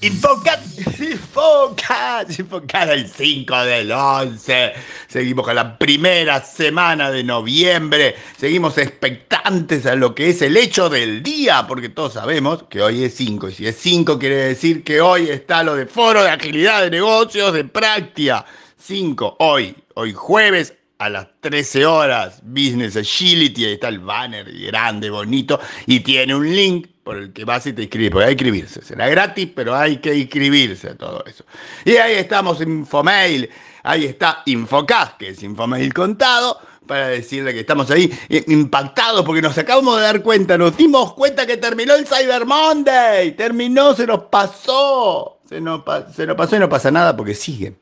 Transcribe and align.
Infocat, 0.00 0.60
Infocat, 1.00 2.38
Infocat 2.38 2.88
el 2.88 3.08
5 3.08 3.64
del 3.64 3.90
11. 3.90 4.72
Seguimos 5.08 5.44
con 5.44 5.56
la 5.56 5.76
primera 5.76 6.40
semana 6.40 7.10
de 7.10 7.24
noviembre. 7.24 8.14
Seguimos 8.36 8.78
expectantes 8.78 9.86
a 9.86 9.96
lo 9.96 10.14
que 10.14 10.30
es 10.30 10.40
el 10.42 10.56
hecho 10.56 10.88
del 10.88 11.24
día, 11.24 11.66
porque 11.66 11.88
todos 11.88 12.12
sabemos 12.12 12.62
que 12.70 12.80
hoy 12.80 13.02
es 13.02 13.14
5. 13.14 13.48
Y 13.48 13.54
si 13.54 13.66
es 13.66 13.76
5 13.76 14.20
quiere 14.20 14.36
decir 14.36 14.84
que 14.84 15.00
hoy 15.00 15.30
está 15.30 15.64
lo 15.64 15.74
de 15.74 15.86
foro 15.86 16.22
de 16.22 16.30
agilidad 16.30 16.82
de 16.82 16.90
negocios 16.90 17.52
de 17.52 17.64
práctica. 17.64 18.46
5, 18.76 19.36
hoy, 19.40 19.74
hoy 19.94 20.12
jueves 20.12 20.74
a 20.98 21.08
las 21.08 21.28
13 21.40 21.86
horas, 21.86 22.40
Business 22.42 22.96
Agility, 22.96 23.64
ahí 23.64 23.72
está 23.74 23.88
el 23.88 24.00
banner 24.00 24.50
grande, 24.52 25.10
bonito, 25.10 25.60
y 25.86 26.00
tiene 26.00 26.34
un 26.34 26.52
link 26.52 26.88
por 27.04 27.16
el 27.16 27.32
que 27.32 27.44
vas 27.44 27.66
y 27.66 27.72
te 27.72 27.82
inscribes, 27.82 28.10
porque 28.10 28.26
hay 28.26 28.36
que 28.36 28.44
inscribirse, 28.44 28.82
será 28.82 29.08
gratis, 29.08 29.48
pero 29.54 29.76
hay 29.76 29.98
que 29.98 30.14
inscribirse 30.14 30.90
a 30.90 30.96
todo 30.96 31.24
eso. 31.24 31.44
Y 31.84 31.92
ahí 31.92 32.14
estamos, 32.14 32.60
Infomail, 32.60 33.48
ahí 33.84 34.06
está 34.06 34.42
Infocast, 34.46 35.16
que 35.18 35.28
es 35.28 35.42
Infomail 35.42 35.94
contado, 35.94 36.60
para 36.88 37.08
decirle 37.08 37.54
que 37.54 37.60
estamos 37.60 37.90
ahí 37.92 38.10
impactados 38.48 39.24
porque 39.24 39.42
nos 39.42 39.56
acabamos 39.56 39.98
de 39.98 40.02
dar 40.02 40.22
cuenta, 40.22 40.58
nos 40.58 40.76
dimos 40.76 41.12
cuenta 41.12 41.46
que 41.46 41.58
terminó 41.58 41.94
el 41.94 42.06
Cyber 42.06 42.44
Monday, 42.44 43.32
terminó, 43.32 43.94
se 43.94 44.06
nos 44.06 44.24
pasó, 44.24 45.38
se 45.48 45.60
nos, 45.60 45.82
se 46.12 46.26
nos 46.26 46.36
pasó 46.36 46.56
y 46.56 46.58
no 46.58 46.68
pasa 46.68 46.90
nada 46.90 47.16
porque 47.16 47.34
sigue, 47.34 47.76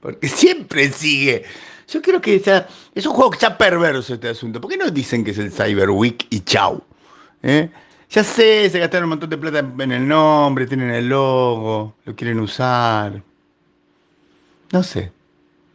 porque 0.00 0.28
siempre 0.28 0.90
sigue. 0.90 1.44
Yo 1.88 2.00
creo 2.02 2.20
que 2.20 2.36
es 2.94 3.06
un 3.06 3.12
juego 3.12 3.30
que 3.30 3.36
está 3.36 3.56
perverso 3.56 4.14
este 4.14 4.28
asunto. 4.28 4.60
¿Por 4.60 4.70
qué 4.70 4.76
no 4.76 4.90
dicen 4.90 5.24
que 5.24 5.32
es 5.32 5.38
el 5.38 5.52
Cyber 5.52 5.90
Week 5.90 6.26
y 6.30 6.40
chau? 6.40 6.82
¿Eh? 7.42 7.68
Ya 8.10 8.24
sé, 8.24 8.70
se 8.70 8.78
gastaron 8.78 9.04
un 9.04 9.10
montón 9.10 9.30
de 9.30 9.38
plata 9.38 9.58
en 9.58 9.92
el 9.92 10.06
nombre, 10.06 10.66
tienen 10.66 10.90
el 10.90 11.08
logo, 11.08 11.94
lo 12.04 12.16
quieren 12.16 12.40
usar. 12.40 13.22
No 14.72 14.82
sé. 14.82 15.12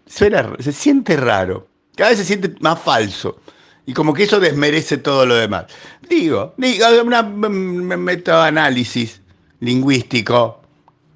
Suena, 0.08 0.54
se 0.60 0.72
siente 0.72 1.16
raro. 1.18 1.68
Cada 1.96 2.12
vez 2.12 2.20
se 2.20 2.26
siente 2.26 2.56
más 2.62 2.80
falso. 2.82 3.40
Y 3.86 3.94
como 3.94 4.14
que 4.14 4.24
eso 4.24 4.40
desmerece 4.40 4.98
todo 4.98 5.26
lo 5.26 5.36
demás. 5.36 5.66
Digo, 6.08 6.54
digo 6.58 6.86
un 7.02 7.86
método 7.86 8.42
análisis 8.42 9.22
lingüístico, 9.60 10.62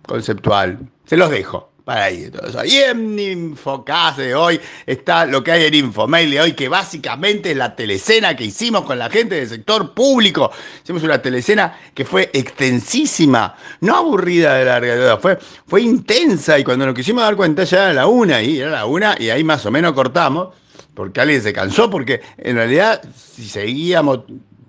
conceptual. 0.06 0.80
Se 1.06 1.18
los 1.18 1.30
dejo 1.30 1.73
para 1.84 2.06
ahí. 2.06 2.30
Todo 2.30 2.48
eso. 2.48 2.66
Y 2.66 2.78
en 2.78 3.20
Infocast 3.20 4.18
de 4.20 4.36
hoy 4.36 4.60
está 4.86 5.26
lo 5.26 5.44
que 5.44 5.52
hay 5.52 5.66
en 5.66 5.74
Infomail 5.74 6.32
de 6.32 6.42
hoy, 6.42 6.54
que 6.54 6.70
básicamente 6.70 7.52
es 7.52 7.58
la 7.58 7.76
telecena 7.76 8.36
que 8.36 8.46
hicimos 8.46 8.84
con 8.84 8.98
la 9.00 9.10
gente 9.10 9.36
del 9.36 9.50
sector 9.50 9.94
público. 9.94 10.52
Hicimos 10.84 11.04
una 11.04 11.22
telecena 11.22 11.78
que 11.94 12.06
fue 12.06 12.30
extensísima, 12.34 13.56
no 13.82 13.98
aburrida 13.98 14.56
de 14.56 14.66
larga, 14.66 15.18
fue, 15.18 15.38
fue 15.68 15.82
intensa 15.82 16.58
y 16.58 16.64
cuando 16.64 16.86
nos 16.86 16.96
quisimos 16.96 17.24
dar 17.24 17.36
cuenta 17.36 17.64
ya 17.64 17.86
era 17.86 17.94
la 17.94 18.08
una 18.08 18.42
y 18.42 18.60
era 18.60 18.72
la 18.72 18.86
una 18.86 19.16
y 19.20 19.30
ahí 19.30 19.44
más 19.44 19.66
o 19.66 19.72
menos 19.72 19.94
cortamos. 19.94 20.50
Porque 20.94 21.22
alguien 21.22 21.42
se 21.42 21.54
cansó, 21.54 21.90
porque 21.90 22.22
en 22.38 22.56
realidad 22.56 23.02
si 23.16 23.50
seguíamos 23.50 24.20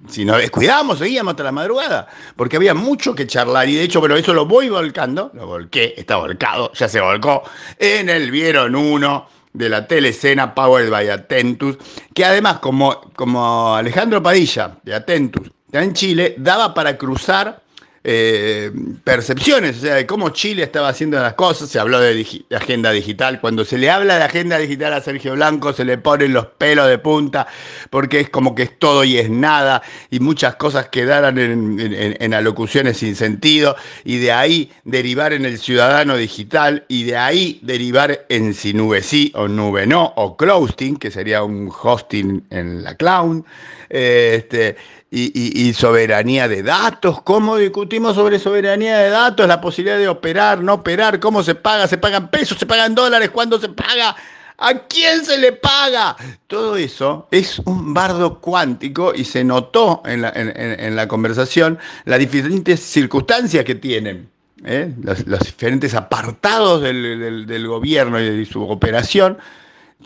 si 0.09 0.25
nos 0.25 0.39
descuidábamos, 0.39 0.99
seguíamos 0.99 1.33
hasta 1.33 1.45
la 1.45 1.53
madrugada, 1.53 2.07
porque 2.37 2.57
había 2.57 2.75
mucho 2.75 3.15
que 3.15 3.27
charlar. 3.27 3.69
Y 3.69 3.77
de 3.77 3.83
hecho, 3.83 4.01
pero 4.01 4.17
eso 4.17 4.35
lo 4.35 4.47
voy 4.47 4.69
volcando, 4.69 5.31
lo 5.35 5.47
volqué, 5.47 5.95
está 5.97 6.17
volcado, 6.17 6.73
ya 6.73 6.89
se 6.89 7.01
volcó, 7.01 7.43
en 7.79 8.09
el 8.09 8.31
Vieron 8.31 8.75
uno 8.75 9.29
de 9.53 9.69
la 9.69 9.87
telecena 9.87 10.55
Powered 10.55 10.91
by 10.91 11.09
Atentus, 11.11 11.79
que 12.13 12.25
además, 12.25 12.59
como, 12.59 13.13
como 13.15 13.75
Alejandro 13.75 14.23
Padilla, 14.23 14.77
de 14.83 14.95
Atentus, 14.95 15.51
está 15.67 15.83
en 15.83 15.95
Chile, 15.95 16.35
daba 16.39 16.75
para 16.75 16.99
cruzar 16.99 17.64
eh, 18.07 18.71
percepciones, 19.03 19.79
o 19.79 19.81
sea, 19.81 19.95
de 19.95 20.05
cómo 20.05 20.29
Chile 20.29 20.63
estaba 20.63 20.89
haciendo 20.91 21.19
las 21.19 21.33
cosas, 21.33 21.71
se 21.71 21.79
habló 21.79 22.01
de, 22.01 22.45
agenda 22.55 22.91
digital, 22.91 23.41
cuando 23.41 23.65
se 23.65 23.79
le 23.79 23.89
habla 23.89 24.19
de 24.19 24.25
agenda 24.25 24.59
digital 24.59 24.93
a 24.93 25.01
Sergio 25.01 25.33
Blanco 25.33 25.73
se 25.73 25.87
le 25.87 25.97
ponen 25.97 26.35
los 26.35 26.45
pelos 26.45 26.87
de 26.87 26.99
punta, 26.99 27.47
porque 27.89 28.21
es 28.21 28.29
como 28.29 28.55
que 28.55 28.65
es 28.65 28.79
todo 28.79 29.05
y 29.05 29.17
es 29.17 29.31
nada, 29.31 29.81
y 30.11 30.21
muchas 30.21 30.57
cosas 30.57 30.89
quedaran 30.89 31.39
en, 31.39 32.35
alocuciones 32.35 32.99
sin 32.99 33.17
sentido, 33.17 33.75
y 34.05 34.19
de 34.19 34.33
ahí 34.33 34.71
derivar 34.85 35.33
en 35.33 35.47
el 35.47 35.59
ciudadano 35.59 36.19
digital, 36.19 36.85
y 36.89 37.05
de 37.05 37.17
ahí 37.17 37.59
derivar 37.63 38.27
en 38.29 38.53
si 38.53 38.75
nube 38.75 39.01
sí 39.01 39.33
o 39.35 39.49
nube 39.49 39.87
no, 39.87 40.13
o 40.17 40.37
clousting, 40.37 40.99
que 40.99 41.11
sería 41.11 41.43
un 41.43 41.73
hosting 41.73 42.45
en 42.51 42.85
la 42.85 42.95
cloud, 42.97 43.45
este, 43.89 44.77
y, 45.17 45.73
soberanía 45.75 46.49
de 46.49 46.63
datos. 46.63 47.23
¿Cómo 47.23 47.57
discutimos 47.57 48.17
sobre 48.17 48.39
soberanía 48.39 48.99
de 48.99 49.11
datos? 49.11 49.47
La 49.47 49.61
posibilidad 49.61 49.99
de 49.99 50.09
operar, 50.09 50.63
no 50.63 50.75
operar, 50.75 51.21
cómo 51.21 51.43
se 51.43 51.55
paga, 51.55 51.87
se 51.87 51.99
pagan 51.99 52.31
pesos, 52.31 52.59
se 52.59 52.67
pagan 52.67 52.95
dólares, 52.95 53.31
cuándo 53.31 53.61
se 53.61 53.69
paga, 53.69 54.17
a 54.59 54.79
quién 54.89 55.25
se 55.25 55.39
le 55.39 55.53
paga. 55.53 56.17
Todo 56.49 56.77
eso 56.77 57.29
es 57.31 57.61
un 57.61 57.95
bardo 57.95 58.41
cuántico 58.41 59.15
y 59.15 59.25
se 59.25 59.45
notó 59.45 60.03
en 60.05 60.23
la, 60.23 61.09
conversación 61.09 61.79
las 62.07 62.19
diferentes 62.19 62.81
circunstancias 62.81 63.65
que 63.65 63.77
tienen. 63.77 64.29
¿eh? 64.65 64.93
Los, 65.03 65.25
diferentes 65.45 65.95
apartados 65.95 66.83
del 66.83 67.67
gobierno 67.69 68.19
y 68.19 68.39
de 68.39 68.45
su 68.47 68.69
operación 68.69 69.39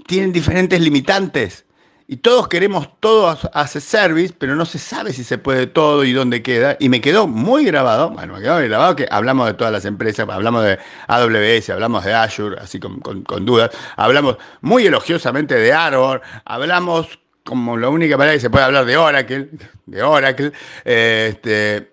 tienen 0.07 0.33
diferentes 0.33 0.81
limitantes 0.81 1.65
y 2.11 2.17
todos 2.17 2.49
queremos 2.49 2.89
todo 3.01 3.39
hace 3.53 3.83
service, 3.83 4.35
pero 4.37 4.57
no 4.57 4.65
se 4.65 4.79
sabe 4.79 5.13
si 5.13 5.23
se 5.23 5.37
puede 5.37 5.67
todo 5.67 6.05
y 6.05 6.15
dónde 6.15 6.43
queda. 6.43 6.75
Y 6.81 6.89
me 6.89 7.03
quedó 7.03 7.29
muy 7.29 7.67
grabado, 7.67 8.09
bueno, 8.09 8.33
me 8.33 8.41
quedó 8.41 8.55
muy 8.55 8.67
grabado 8.67 8.97
que 8.97 9.07
hablamos 9.11 9.47
de 9.47 9.53
todas 9.53 9.75
las 9.75 9.85
empresas, 9.85 10.27
hablamos 10.27 10.65
de 10.65 10.79
AWS, 11.07 11.69
hablamos 11.69 12.05
de 12.07 12.15
Azure, 12.15 12.57
así 12.59 12.81
con, 12.81 13.01
con, 13.01 13.45
dudas, 13.45 13.71
hablamos 13.97 14.39
muy 14.63 14.87
elogiosamente 14.87 15.55
de 15.55 15.71
Arbor, 15.71 16.23
hablamos 16.47 17.19
como 17.45 17.77
la 17.77 17.91
única 17.91 18.17
manera 18.17 18.37
que 18.37 18.41
se 18.41 18.49
puede 18.49 18.65
hablar 18.65 18.87
de 18.87 18.97
Oracle, 18.97 19.51
de 19.85 20.03
Oracle, 20.03 20.53
este, 20.87 21.91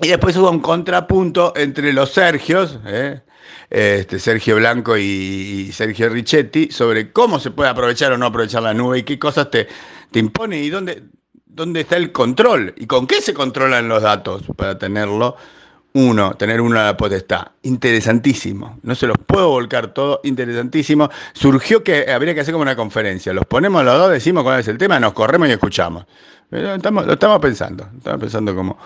y 0.00 0.08
después 0.08 0.34
hubo 0.38 0.50
un 0.50 0.60
contrapunto 0.60 1.52
entre 1.56 1.92
los 1.92 2.10
Sergios, 2.10 2.78
¿eh? 2.86 3.20
Este, 3.68 4.18
Sergio 4.18 4.56
Blanco 4.56 4.96
y, 4.96 5.70
Sergio 5.72 6.08
Richetti 6.08 6.70
sobre 6.70 7.12
cómo 7.12 7.38
se 7.38 7.50
puede 7.50 7.70
aprovechar 7.70 8.12
o 8.12 8.18
no 8.18 8.26
aprovechar 8.26 8.62
la 8.62 8.74
nube 8.74 8.98
y 8.98 9.02
qué 9.02 9.18
cosas 9.18 9.50
te, 9.50 9.68
te 10.10 10.18
impone 10.18 10.62
y 10.62 10.70
dónde, 10.70 11.04
dónde 11.46 11.80
está 11.80 11.96
el 11.96 12.12
control 12.12 12.74
y 12.76 12.86
con 12.86 13.06
qué 13.06 13.20
se 13.20 13.34
controlan 13.34 13.88
los 13.88 14.02
datos 14.02 14.42
para 14.56 14.78
tenerlo. 14.78 15.36
Uno, 15.92 16.34
tener 16.34 16.60
una 16.60 16.84
la 16.84 16.96
potestad. 16.96 17.48
Interesantísimo. 17.62 18.78
No 18.82 18.94
se 18.94 19.08
los 19.08 19.16
puedo 19.18 19.48
volcar 19.48 19.92
todo. 19.92 20.20
Interesantísimo. 20.22 21.10
Surgió 21.32 21.82
que 21.82 22.10
habría 22.10 22.32
que 22.34 22.40
hacer 22.40 22.52
como 22.52 22.62
una 22.62 22.76
conferencia. 22.76 23.32
Los 23.32 23.44
ponemos 23.46 23.84
los 23.84 23.98
dos, 23.98 24.10
decimos 24.10 24.44
cuál 24.44 24.60
es 24.60 24.68
el 24.68 24.78
tema, 24.78 25.00
nos 25.00 25.12
corremos 25.14 25.48
y 25.48 25.52
escuchamos. 25.52 26.06
Estamos, 26.50 27.06
lo 27.06 27.12
estamos 27.12 27.38
pensando, 27.38 27.88
estamos 27.96 28.20
pensando 28.20 28.54
como... 28.56 28.76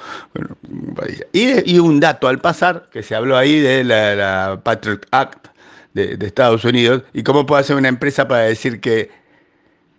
y, 1.32 1.78
un 1.78 1.98
dato 1.98 2.28
al 2.28 2.38
pasar, 2.38 2.88
que 2.92 3.02
se 3.02 3.14
habló 3.14 3.38
ahí 3.38 3.58
de 3.58 3.84
la, 3.84 4.60
Patriot 4.62 5.06
Act 5.10 5.48
de, 5.94 6.18
Estados 6.20 6.64
Unidos, 6.66 7.04
y 7.14 7.22
cómo 7.22 7.46
puede 7.46 7.62
hacer 7.62 7.76
una 7.76 7.88
empresa 7.88 8.28
para 8.28 8.42
decir 8.42 8.80
que, 8.80 9.10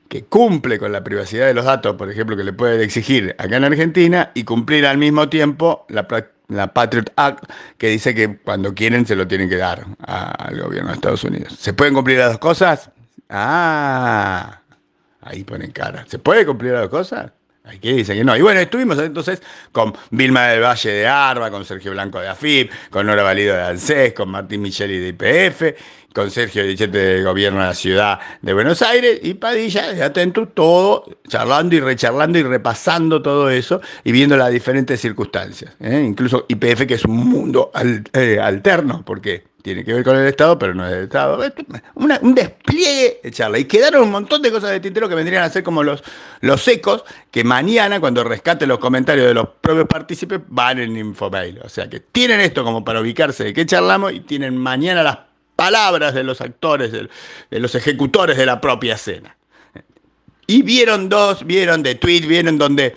que 0.09 0.25
cumple 0.25 0.77
con 0.77 0.91
la 0.91 1.03
privacidad 1.03 1.47
de 1.47 1.55
los 1.55 1.65
datos, 1.65 1.95
por 1.95 2.11
ejemplo, 2.11 2.37
que 2.37 2.43
le 2.43 2.53
puede 2.53 2.83
exigir 2.83 3.35
acá 3.39 3.57
en 3.57 3.63
Argentina, 3.63 4.29
y 4.35 4.43
cumplir 4.43 4.85
al 4.85 4.99
mismo 4.99 5.27
tiempo 5.29 5.87
la, 5.89 6.07
la 6.47 6.73
Patriot 6.73 7.11
Act, 7.15 7.49
que 7.77 7.89
dice 7.89 8.13
que 8.13 8.37
cuando 8.37 8.73
quieren 8.73 9.05
se 9.05 9.15
lo 9.15 9.27
tienen 9.27 9.49
que 9.49 9.57
dar 9.57 9.85
al 10.05 10.61
gobierno 10.61 10.89
de 10.89 10.95
Estados 10.95 11.23
Unidos. 11.23 11.55
¿Se 11.59 11.73
pueden 11.73 11.93
cumplir 11.93 12.19
las 12.19 12.29
dos 12.31 12.39
cosas? 12.39 12.89
Ah, 13.29 14.61
ahí 15.21 15.43
ponen 15.43 15.71
cara. 15.71 16.05
¿Se 16.07 16.19
puede 16.19 16.45
cumplir 16.45 16.73
las 16.73 16.81
dos 16.81 16.91
cosas? 16.91 17.31
Hay 17.67 17.79
que 17.79 17.93
dice 17.93 18.13
que 18.13 18.23
no. 18.23 18.37
Y 18.37 18.41
bueno, 18.41 18.59
estuvimos 18.59 18.99
entonces 18.99 19.41
con 19.71 19.93
Vilma 20.11 20.47
del 20.47 20.61
Valle 20.61 20.91
de 20.91 21.07
Arba, 21.07 21.49
con 21.49 21.65
Sergio 21.65 21.91
Blanco 21.91 22.19
de 22.19 22.27
AFIP, 22.27 22.71
con 22.91 23.07
Nora 23.07 23.23
Valido 23.23 23.55
de 23.55 23.63
ANSES, 23.63 24.13
con 24.13 24.29
Martín 24.29 24.61
Micheli 24.61 24.99
de 24.99 25.07
IPF, 25.09 25.75
con 26.15 26.31
Sergio 26.31 26.65
Dichete 26.65 27.21
Gobierno 27.23 27.59
de 27.59 27.65
la 27.65 27.73
Ciudad 27.73 28.19
de 28.41 28.53
Buenos 28.53 28.81
Aires 28.81 29.19
y 29.21 29.33
Padilla 29.33 29.91
de 29.91 30.01
Atento, 30.01 30.47
todo 30.47 31.03
charlando 31.27 31.75
y 31.75 31.81
recharlando 31.81 32.39
y 32.39 32.43
repasando 32.43 33.21
todo 33.21 33.49
eso 33.49 33.81
y 34.05 34.13
viendo 34.13 34.37
las 34.37 34.49
diferentes 34.49 35.01
circunstancias. 35.01 35.75
¿eh? 35.81 36.01
Incluso 36.07 36.45
IPF, 36.47 36.85
que 36.87 36.93
es 36.93 37.03
un 37.03 37.17
mundo 37.17 37.69
eh, 38.13 38.39
alterno, 38.41 39.03
porque 39.05 39.43
tiene 39.61 39.83
que 39.83 39.93
ver 39.93 40.05
con 40.05 40.15
el 40.15 40.25
Estado, 40.27 40.57
pero 40.57 40.73
no 40.73 40.85
es 40.85 40.91
del 40.91 41.03
Estado. 41.03 41.37
un 41.95 42.35
despliegue 42.35 43.19
de 43.21 43.31
charla. 43.31 43.59
Y 43.59 43.65
quedaron 43.65 44.03
un 44.03 44.11
montón 44.11 44.41
de 44.41 44.51
cosas 44.51 44.71
de 44.71 44.79
tintero 44.79 45.09
que 45.09 45.15
vendrían 45.15 45.43
a 45.43 45.49
ser 45.49 45.63
como 45.63 45.83
los, 45.83 46.01
los 46.39 46.65
ecos, 46.69 47.03
que 47.29 47.43
mañana, 47.43 47.99
cuando 47.99 48.23
rescate 48.23 48.65
los 48.65 48.79
comentarios 48.79 49.27
de 49.27 49.33
los 49.33 49.49
propios 49.59 49.87
partícipes, 49.87 50.39
van 50.47 50.79
en 50.79 50.95
Infomail. 50.95 51.59
O 51.61 51.67
sea 51.67 51.89
que 51.89 51.99
tienen 51.99 52.39
esto 52.39 52.63
como 52.63 52.85
para 52.85 53.01
ubicarse 53.01 53.43
de 53.43 53.53
qué 53.53 53.65
charlamos 53.65 54.13
y 54.13 54.21
tienen 54.21 54.55
mañana 54.55 55.03
las 55.03 55.17
palabras 55.55 56.13
de 56.13 56.23
los 56.23 56.41
actores, 56.41 56.91
de, 56.91 57.09
los 57.51 57.75
ejecutores 57.75 58.37
de 58.37 58.45
la 58.45 58.59
propia 58.61 58.95
escena. 58.95 59.35
Y 60.47 60.61
vieron 60.61 61.09
dos, 61.09 61.45
vieron 61.45 61.81
de 61.81 61.95
tweet, 61.95 62.21
vieron 62.21 62.57
donde 62.57 62.95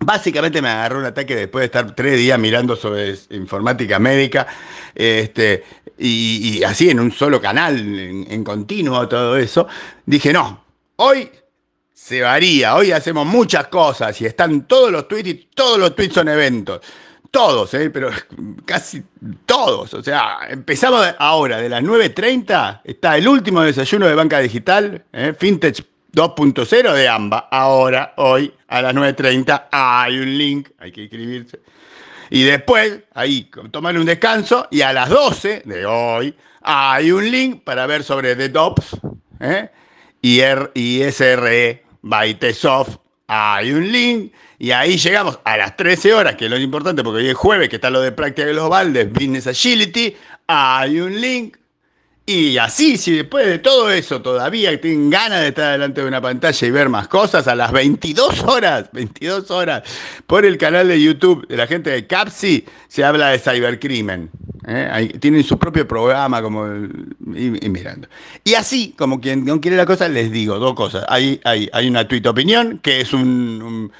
Básicamente 0.00 0.60
me 0.60 0.68
agarró 0.68 0.98
un 0.98 1.04
ataque 1.04 1.36
después 1.36 1.62
de 1.62 1.66
estar 1.66 1.94
tres 1.94 2.18
días 2.18 2.38
mirando 2.38 2.74
sobre 2.74 3.14
informática 3.30 3.98
médica, 4.00 4.46
este, 4.94 5.62
y, 5.96 6.62
así 6.64 6.90
en 6.90 6.98
un 6.98 7.12
solo 7.12 7.40
canal, 7.40 7.78
en, 7.78 8.44
continuo, 8.44 9.08
todo 9.08 9.36
eso. 9.36 9.68
Dije, 10.04 10.32
no, 10.32 10.64
hoy 10.96 11.30
se 11.92 12.20
varía, 12.22 12.74
hoy 12.74 12.90
hacemos 12.90 13.24
muchas 13.24 13.68
cosas 13.68 14.20
y 14.20 14.26
están 14.26 14.66
todos 14.66 14.90
los 14.90 15.06
tweets 15.06 15.28
y 15.28 15.34
todos 15.54 15.78
los 15.78 15.94
tweets 15.94 16.14
son 16.14 16.28
eventos. 16.28 16.80
Todos, 17.34 17.74
¿eh? 17.74 17.90
pero 17.90 18.10
casi 18.64 19.02
todos. 19.44 19.92
O 19.92 20.02
sea, 20.04 20.38
empezamos 20.48 21.04
ahora, 21.18 21.58
de 21.58 21.68
las 21.68 21.82
9.30, 21.82 22.82
está 22.84 23.18
el 23.18 23.26
último 23.26 23.60
desayuno 23.62 24.06
de 24.06 24.14
banca 24.14 24.38
digital, 24.38 25.04
¿eh? 25.12 25.34
Fintech 25.36 25.84
2.0 26.12 26.92
de 26.92 27.08
AMBA. 27.08 27.48
Ahora, 27.50 28.14
hoy, 28.18 28.54
a 28.68 28.82
las 28.82 28.94
9.30, 28.94 29.64
hay 29.72 30.16
un 30.20 30.38
link, 30.38 30.68
hay 30.78 30.92
que 30.92 31.02
inscribirse. 31.02 31.58
Y 32.30 32.44
después, 32.44 33.00
ahí, 33.14 33.50
tomar 33.72 33.98
un 33.98 34.06
descanso, 34.06 34.68
y 34.70 34.82
a 34.82 34.92
las 34.92 35.08
12 35.08 35.62
de 35.64 35.86
hoy, 35.86 36.36
hay 36.62 37.10
un 37.10 37.28
link 37.28 37.64
para 37.64 37.88
ver 37.88 38.04
sobre 38.04 38.36
The 38.36 38.48
DOPS 38.50 38.96
¿eh? 39.40 39.70
y, 40.22 40.38
R 40.38 40.70
y 40.74 41.02
SRE 41.10 41.82
by. 42.02 42.38
Hay 43.26 43.72
un 43.72 43.90
link 43.90 44.32
y 44.58 44.70
ahí 44.70 44.98
llegamos 44.98 45.38
a 45.44 45.56
las 45.56 45.76
13 45.76 46.12
horas, 46.12 46.36
que 46.36 46.44
es 46.44 46.50
lo 46.50 46.58
importante 46.58 47.02
porque 47.02 47.20
hoy 47.22 47.28
es 47.28 47.36
jueves, 47.36 47.68
que 47.68 47.76
está 47.76 47.90
lo 47.90 48.00
de 48.00 48.12
práctica 48.12 48.46
global 48.48 48.92
de 48.92 49.04
Business 49.04 49.46
Agility. 49.46 50.14
Hay 50.46 51.00
un 51.00 51.20
link 51.20 51.56
y 52.26 52.56
así, 52.56 52.96
si 52.96 53.12
después 53.12 53.46
de 53.46 53.58
todo 53.58 53.90
eso 53.90 54.22
todavía 54.22 54.80
tienen 54.80 55.10
ganas 55.10 55.42
de 55.42 55.48
estar 55.48 55.72
delante 55.72 56.00
de 56.00 56.08
una 56.08 56.22
pantalla 56.22 56.66
y 56.66 56.70
ver 56.70 56.88
más 56.88 57.06
cosas, 57.06 57.46
a 57.46 57.54
las 57.54 57.70
22 57.70 58.42
horas, 58.44 58.88
22 58.92 59.50
horas, 59.50 59.82
por 60.26 60.46
el 60.46 60.56
canal 60.56 60.88
de 60.88 61.02
YouTube 61.02 61.46
de 61.48 61.56
la 61.58 61.66
gente 61.66 61.90
de 61.90 62.06
Capsi, 62.06 62.64
se 62.88 63.04
habla 63.04 63.28
de 63.28 63.38
cibercrimen. 63.38 64.30
¿eh? 64.66 65.12
tienen 65.20 65.44
su 65.44 65.58
propio 65.58 65.86
programa 65.86 66.40
como 66.40 66.66
y, 67.34 67.50
mirando. 67.68 68.08
Y 68.42 68.54
así, 68.54 68.94
como 68.96 69.20
quien 69.20 69.44
no 69.44 69.60
quiere 69.60 69.76
la 69.76 69.84
cosa, 69.84 70.08
les 70.08 70.30
digo 70.30 70.58
dos 70.58 70.72
cosas. 70.72 71.04
Hay, 71.08 71.42
hay, 71.44 71.68
hay 71.74 71.88
una 71.88 72.08
tweet 72.08 72.26
opinión, 72.26 72.78
que 72.78 73.02
es 73.02 73.12
un 73.12 73.92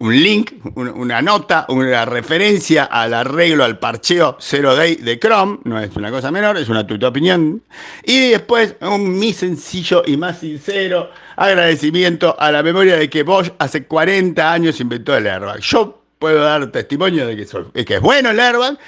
link, 0.00 0.52
una 0.74 1.22
nota, 1.22 1.64
una 1.68 2.04
referencia 2.04 2.84
al 2.84 3.14
arreglo, 3.14 3.64
al 3.64 3.78
parcheo 3.78 4.36
Zero 4.40 4.74
Day 4.74 4.96
de 4.96 5.18
Chrome, 5.18 5.58
no 5.64 5.80
es 5.80 5.96
una 5.96 6.10
cosa 6.10 6.30
menor, 6.30 6.58
es 6.58 6.68
una 6.68 6.86
tuya 6.86 7.08
opinión. 7.08 7.62
Y 8.04 8.30
después 8.30 8.76
un 8.80 9.18
mi 9.18 9.32
sencillo 9.32 10.02
y 10.06 10.16
más 10.16 10.40
sincero 10.40 11.10
agradecimiento 11.36 12.36
a 12.38 12.52
la 12.52 12.62
memoria 12.62 12.96
de 12.96 13.08
que 13.08 13.22
Bosch 13.22 13.50
hace 13.58 13.84
40 13.84 14.52
años 14.52 14.80
inventó 14.80 15.16
el 15.16 15.26
airbag. 15.26 15.60
Yo 15.60 16.02
puedo 16.18 16.42
dar 16.42 16.70
testimonio 16.70 17.26
de 17.26 17.36
que, 17.36 17.84
que 17.84 17.94
es 17.94 18.00
bueno 18.00 18.30
el 18.30 18.40
airbag 18.40 18.78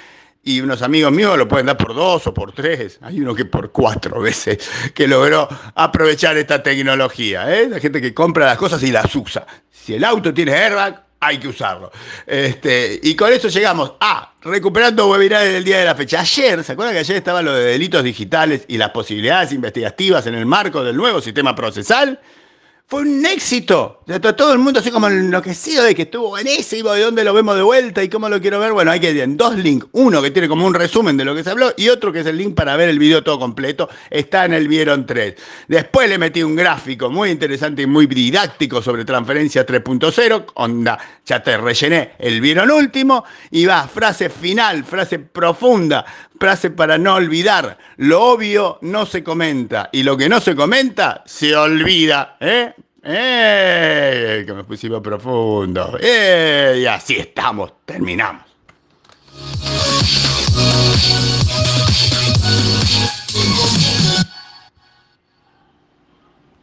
y 0.49 0.61
unos 0.61 0.81
amigos 0.81 1.11
míos 1.11 1.37
lo 1.37 1.47
pueden 1.47 1.67
dar 1.67 1.77
por 1.77 1.93
dos 1.93 2.25
o 2.25 2.33
por 2.33 2.51
tres. 2.53 2.97
Hay 3.03 3.21
uno 3.21 3.35
que 3.35 3.45
por 3.45 3.71
cuatro 3.71 4.19
veces 4.19 4.67
que 4.95 5.07
logró 5.07 5.47
aprovechar 5.75 6.37
esta 6.37 6.63
tecnología. 6.63 7.55
¿eh? 7.55 7.69
La 7.69 7.79
gente 7.79 8.01
que 8.01 8.15
compra 8.15 8.47
las 8.47 8.57
cosas 8.57 8.81
y 8.81 8.91
las 8.91 9.15
usa. 9.15 9.45
Si 9.69 9.93
el 9.93 10.03
auto 10.03 10.33
tiene 10.33 10.53
airbag, 10.53 11.05
hay 11.19 11.37
que 11.37 11.49
usarlo. 11.49 11.91
Este, 12.25 12.99
y 13.03 13.13
con 13.15 13.31
eso 13.31 13.47
llegamos 13.47 13.93
a 13.99 14.33
recuperando 14.41 15.07
webinares 15.07 15.53
del 15.53 15.63
día 15.63 15.77
de 15.77 15.85
la 15.85 15.93
fecha. 15.93 16.21
Ayer, 16.21 16.63
¿se 16.63 16.71
acuerdan 16.71 16.95
que 16.95 17.01
ayer 17.01 17.17
estaba 17.17 17.43
lo 17.43 17.53
de 17.53 17.65
delitos 17.65 18.03
digitales 18.03 18.65
y 18.67 18.77
las 18.77 18.89
posibilidades 18.89 19.51
investigativas 19.51 20.25
en 20.25 20.33
el 20.33 20.47
marco 20.47 20.83
del 20.83 20.97
nuevo 20.97 21.21
sistema 21.21 21.53
procesal? 21.53 22.19
Fue 22.89 23.01
un 23.01 23.23
éxito. 23.23 24.01
Todo 24.35 24.51
el 24.51 24.57
mundo 24.57 24.79
así 24.79 24.89
como 24.89 25.07
enloquecido 25.07 25.83
de 25.83 25.93
que 25.93 26.01
estuvo 26.03 26.29
buenísimo, 26.29 26.91
de 26.93 27.03
dónde 27.03 27.23
lo 27.23 27.35
vemos 27.35 27.55
de 27.55 27.61
vuelta 27.61 28.03
y 28.03 28.09
cómo 28.09 28.27
lo 28.29 28.41
quiero 28.41 28.59
ver. 28.59 28.71
Bueno, 28.71 28.89
hay 28.89 28.99
que 28.99 29.11
en 29.21 29.37
dos 29.37 29.55
links. 29.55 29.85
Uno 29.91 30.23
que 30.23 30.31
tiene 30.31 30.47
como 30.47 30.65
un 30.65 30.73
resumen 30.73 31.15
de 31.15 31.23
lo 31.23 31.35
que 31.35 31.43
se 31.43 31.51
habló 31.51 31.71
y 31.77 31.87
otro 31.89 32.11
que 32.11 32.21
es 32.21 32.25
el 32.25 32.37
link 32.37 32.55
para 32.55 32.75
ver 32.75 32.89
el 32.89 32.97
video 32.97 33.23
todo 33.23 33.37
completo. 33.37 33.89
Está 34.09 34.45
en 34.45 34.53
el 34.55 34.67
Vieron 34.67 35.05
3. 35.05 35.35
Después 35.67 36.09
le 36.09 36.17
metí 36.17 36.41
un 36.41 36.55
gráfico 36.55 37.11
muy 37.11 37.29
interesante 37.29 37.83
y 37.83 37.85
muy 37.85 38.07
didáctico 38.07 38.81
sobre 38.81 39.05
transferencia 39.05 39.67
3.0. 39.67 40.45
Onda, 40.55 40.97
ya 41.27 41.43
te 41.43 41.57
rellené 41.57 42.13
el 42.17 42.41
Vieron 42.41 42.71
último. 42.71 43.23
Y 43.51 43.67
va, 43.67 43.87
frase 43.87 44.31
final, 44.31 44.83
frase 44.83 45.19
profunda, 45.19 46.03
frase 46.39 46.71
para 46.71 46.97
no 46.97 47.13
olvidar. 47.13 47.77
Lo 47.97 48.23
obvio 48.23 48.79
no 48.81 49.05
se 49.05 49.23
comenta 49.23 49.89
y 49.91 50.01
lo 50.01 50.17
que 50.17 50.27
no 50.27 50.41
se 50.41 50.55
comenta 50.55 51.21
se 51.27 51.55
olvida. 51.55 52.37
¿eh? 52.39 52.73
¡Eh! 53.03 54.43
Que 54.45 54.53
me 54.53 54.63
pusimos 54.63 55.01
profundo. 55.01 55.97
¡Eh! 56.01 56.79
Y 56.81 56.85
así 56.85 57.15
estamos, 57.17 57.73
terminamos. 57.85 58.43